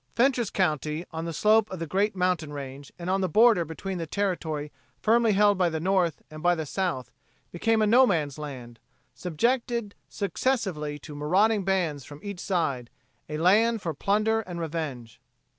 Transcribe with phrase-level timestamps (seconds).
[0.15, 3.99] Fentress county on the slope of the great mountain range and on the border between
[3.99, 7.11] the territory firmly held by the North and by the South
[7.51, 8.79] became a no man's land,
[9.13, 12.89] subjected successively to marauding bands from each side,
[13.29, 15.21] a land for plunder and revenge.